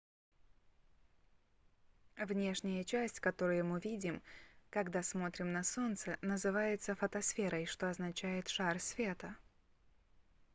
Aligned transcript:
внешняя 2.17 2.83
часть 2.83 3.19
которую 3.19 3.65
мы 3.67 3.79
видим 3.79 4.23
когда 4.71 5.03
смотрим 5.03 5.51
на 5.53 5.61
солнце 5.61 6.17
называется 6.23 6.95
фотосферой 6.95 7.67
что 7.67 7.87
означает 7.87 8.47
шар 8.49 8.79
света 8.79 9.35